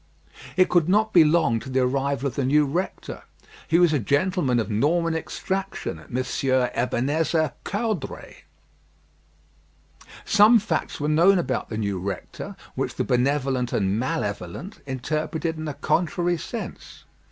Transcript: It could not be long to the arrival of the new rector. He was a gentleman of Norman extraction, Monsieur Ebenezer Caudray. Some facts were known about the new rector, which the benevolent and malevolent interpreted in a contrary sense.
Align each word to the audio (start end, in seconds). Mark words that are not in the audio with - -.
It 0.57 0.67
could 0.67 0.89
not 0.89 1.13
be 1.13 1.23
long 1.23 1.59
to 1.59 1.69
the 1.69 1.81
arrival 1.81 2.25
of 2.25 2.33
the 2.33 2.43
new 2.43 2.65
rector. 2.65 3.21
He 3.67 3.77
was 3.77 3.93
a 3.93 3.99
gentleman 3.99 4.57
of 4.59 4.71
Norman 4.71 5.13
extraction, 5.13 6.03
Monsieur 6.09 6.71
Ebenezer 6.73 7.51
Caudray. 7.63 8.37
Some 10.25 10.57
facts 10.57 10.99
were 10.99 11.07
known 11.07 11.37
about 11.37 11.69
the 11.69 11.77
new 11.77 11.99
rector, 11.99 12.55
which 12.73 12.95
the 12.95 13.03
benevolent 13.03 13.71
and 13.73 13.99
malevolent 13.99 14.79
interpreted 14.87 15.55
in 15.59 15.67
a 15.67 15.75
contrary 15.75 16.39
sense. 16.39 17.03